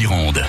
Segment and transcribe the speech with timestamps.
[0.00, 0.39] Gironde.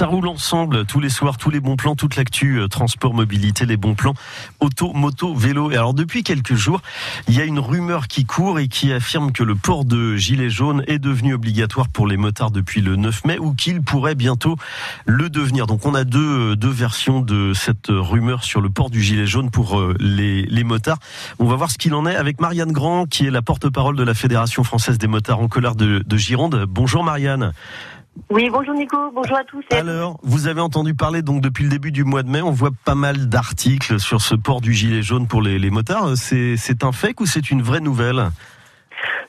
[0.00, 3.66] Ça roule ensemble tous les soirs, tous les bons plans, toute l'actu euh, transport, mobilité,
[3.66, 4.14] les bons plans
[4.58, 5.70] auto, moto, vélo.
[5.72, 6.80] Et alors depuis quelques jours,
[7.28, 10.48] il y a une rumeur qui court et qui affirme que le port de gilet
[10.48, 14.56] jaune est devenu obligatoire pour les motards depuis le 9 mai ou qu'il pourrait bientôt
[15.04, 15.66] le devenir.
[15.66, 19.50] Donc on a deux, deux versions de cette rumeur sur le port du gilet jaune
[19.50, 20.98] pour euh, les, les motards.
[21.38, 24.02] On va voir ce qu'il en est avec Marianne Grand qui est la porte-parole de
[24.02, 26.64] la Fédération française des motards en colère de, de Gironde.
[26.70, 27.52] Bonjour Marianne.
[28.28, 29.64] Oui, bonjour Nico, bonjour à tous.
[29.70, 32.70] Alors, vous avez entendu parler donc depuis le début du mois de mai, on voit
[32.84, 36.16] pas mal d'articles sur ce port du gilet jaune pour les, les motards.
[36.16, 38.26] C'est, un fake ou c'est une vraie nouvelle?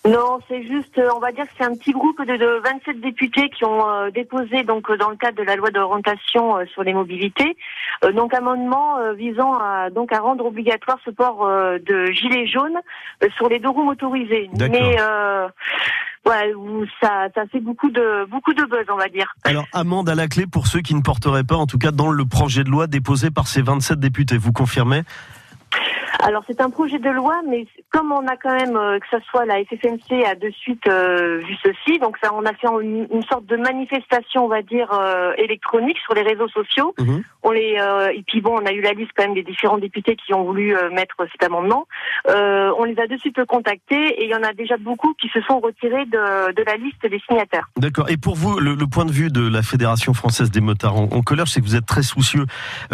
[0.04, 2.99] Non, c'est juste, euh, on va dire que c'est un petit groupe de, de 27
[3.02, 6.66] députés qui ont euh, déposé donc euh, dans le cadre de la loi d'orientation euh,
[6.66, 7.55] sur les mobilités,
[8.04, 12.77] euh, donc amendement visant à donc à rendre obligatoire ce port de gilet jaune
[13.38, 14.49] sur les deux roues motorisées.
[14.54, 14.76] D'accord.
[14.82, 14.98] Mais
[16.25, 19.34] ouais, où ça, ça fait beaucoup de beaucoup de buzz, on va dire.
[19.43, 22.12] Alors, amende à la clé pour ceux qui ne porteraient pas, en tout cas dans
[22.12, 24.37] le projet de loi déposé par ces 27 députés.
[24.37, 25.04] Vous confirmez?
[26.20, 29.18] Alors c'est un projet de loi, mais comme on a quand même euh, que ça
[29.29, 33.07] soit la FFMC a de suite euh, vu ceci, donc ça on a fait une,
[33.12, 36.93] une sorte de manifestation, on va dire euh, électronique sur les réseaux sociaux.
[36.99, 37.24] Mhm.
[37.43, 39.77] On les euh, et puis bon, on a eu la liste quand même des différents
[39.77, 41.87] députés qui ont voulu euh, mettre cet amendement.
[42.29, 45.27] Euh, on les a de suite contactés et il y en a déjà beaucoup qui
[45.29, 47.69] se sont retirés de, de la liste des signataires.
[47.77, 48.09] D'accord.
[48.09, 51.47] Et pour vous, le, point de vue de la Fédération française des motards en, colère,
[51.47, 52.45] sais que vous êtes très soucieux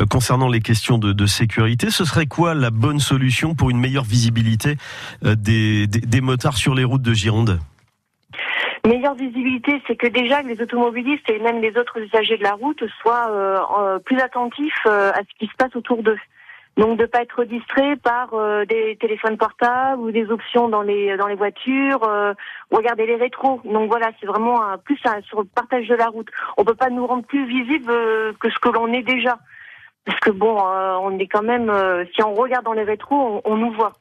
[0.10, 1.90] concernant les questions de, sécurité.
[1.90, 4.78] Ce serait quoi la bonne solution pour une meilleure visibilité
[5.24, 7.60] des, des motards sur les routes de Gironde?
[8.88, 12.82] Meilleure visibilité, c'est que déjà les automobilistes et même les autres usagers de la route
[13.02, 16.18] soient euh, euh, plus attentifs euh, à ce qui se passe autour d'eux.
[16.78, 21.18] Donc de pas être distrait par euh, des téléphones portables ou des options dans les
[21.18, 22.34] dans les voitures, euh,
[22.72, 23.60] regarder les rétros.
[23.66, 26.30] Donc voilà, c'est vraiment un, plus un, sur le partage de la route.
[26.56, 29.38] On peut pas nous rendre plus visible euh, que ce que l'on est déjà.
[30.06, 31.70] Parce que bon, euh, on est quand même,
[32.16, 33.92] si on regarde dans les rétros, on, on nous voit.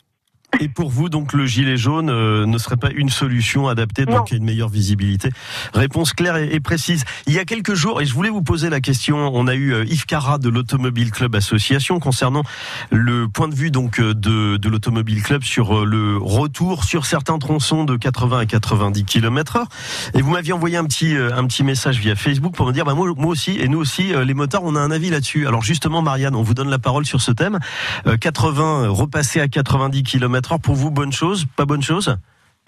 [0.60, 4.32] Et pour vous, donc, le gilet jaune euh, ne serait pas une solution adaptée donc
[4.32, 5.30] à une meilleure visibilité?
[5.74, 7.04] Réponse claire et, et précise.
[7.26, 9.72] Il y a quelques jours, et je voulais vous poser la question, on a eu
[9.72, 12.42] euh, Yves Carra de l'Automobile Club Association concernant
[12.90, 17.06] le point de vue donc euh, de, de l'Automobile Club sur euh, le retour sur
[17.06, 19.68] certains tronçons de 80 à 90 km heure.
[20.14, 22.94] Et vous m'aviez envoyé un petit, un petit message via Facebook pour me dire, bah,
[22.94, 25.46] moi, moi aussi, et nous aussi, les motards, on a un avis là-dessus.
[25.46, 27.58] Alors justement, Marianne, on vous donne la parole sur ce thème.
[28.06, 32.16] Euh, 80, euh, repasser à 90 km pour vous, bonne chose, pas bonne chose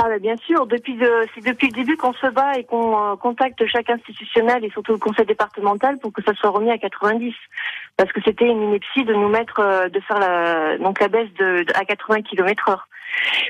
[0.00, 3.12] Ah bah bien sûr, depuis le- c'est depuis le début qu'on se bat et qu'on
[3.12, 6.78] euh, contacte chaque institutionnel et surtout le conseil départemental pour que ça soit remis à
[6.78, 7.34] 90.
[7.96, 11.32] Parce que c'était une ineptie de nous mettre, euh, de faire la, donc la baisse
[11.38, 12.88] de, de- à 80 km heure.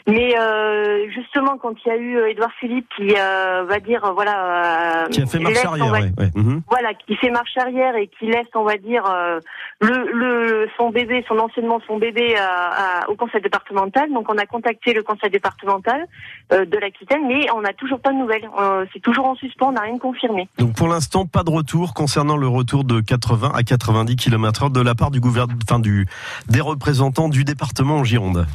[0.06, 4.04] Mais euh, justement, quand il y a eu euh, Édouard Philippe qui euh, va dire,
[4.04, 6.10] euh, voilà, euh, Qui a fait marche laisse, arrière, va- ouais.
[6.18, 6.30] ouais.
[6.34, 6.62] Mhm.
[6.68, 9.40] voilà, qui fait marche arrière et qui laisse, on va dire, euh,
[9.80, 14.10] le, le son bébé, son enseignement, son bébé à- à- au conseil départemental.
[14.12, 16.06] Donc on a contacté le conseil départemental
[16.52, 18.48] euh, de l'Aquitaine, mais on n'a toujours pas de nouvelles.
[18.58, 20.48] Euh, c'est toujours en suspens, on n'a rien confirmé.
[20.58, 24.70] Donc pour l'instant, pas de retour concernant le retour de 80 à 90 km heure
[24.70, 26.06] de la part du gouvernement, enfin du,
[26.48, 28.46] des représentants du département en Gironde.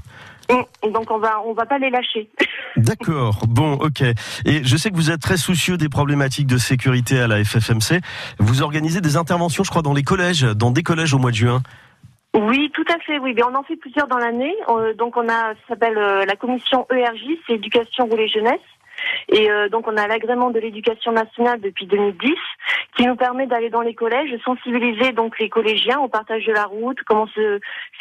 [0.54, 2.30] Hum, Donc on va on va pas les lâcher.
[2.76, 4.02] D'accord, bon, ok.
[4.46, 8.02] Et je sais que vous êtes très soucieux des problématiques de sécurité à la FFMC.
[8.40, 11.36] Vous organisez des interventions, je crois, dans les collèges, dans des collèges au mois de
[11.36, 11.62] juin.
[12.36, 13.20] Oui, tout à fait.
[13.20, 14.56] Oui, mais on en fait plusieurs dans l'année.
[14.70, 18.60] Euh, donc on a, ça s'appelle euh, la commission ERJ, c'est éducation roulée jeunesse.
[19.30, 22.34] Et euh, donc on a l'agrément de l'éducation nationale depuis 2010,
[22.98, 26.66] qui nous permet d'aller dans les collèges, sensibiliser donc les collégiens au partage de la
[26.66, 27.28] route, comment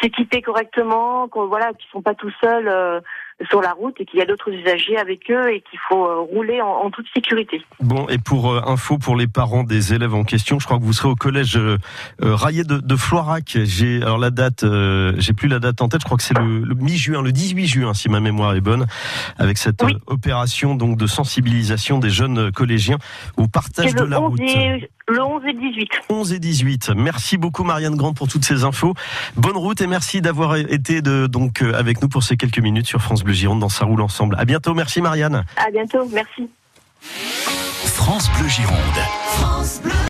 [0.01, 3.01] s'équiper correctement, qu'on voilà, qu'ils sont pas tout seuls euh,
[3.49, 6.21] sur la route et qu'il y a d'autres usagers avec eux et qu'il faut euh,
[6.21, 7.63] rouler en, en toute sécurité.
[7.81, 10.85] Bon, et pour euh, info pour les parents des élèves en question, je crois que
[10.85, 11.79] vous serez au collège euh,
[12.23, 13.57] euh, Raillé de, de Floirac.
[13.65, 16.01] J'ai alors la date, euh, j'ai plus la date en tête.
[16.03, 18.87] Je crois que c'est le, le mi-juin, le 18 juin, si ma mémoire est bonne,
[19.39, 19.97] avec cette Oui.
[20.07, 22.99] opération donc de sensibilisation des jeunes collégiens
[23.37, 24.41] au partage de la 11 route.
[24.41, 25.91] et le 11 et 18.
[26.09, 26.91] 11 et 18.
[26.97, 28.95] Merci beaucoup Marianne Grand pour toutes ces infos.
[29.37, 32.87] Bonne route et merci d'avoir été de, donc euh, avec nous pour ces quelques minutes
[32.87, 34.37] sur France Bleu Gironde dans Ça roule ensemble.
[34.39, 34.75] À bientôt.
[34.75, 35.45] Merci Marianne.
[35.57, 36.09] À bientôt.
[36.13, 36.49] Merci.
[37.01, 39.93] France Bleu Gironde.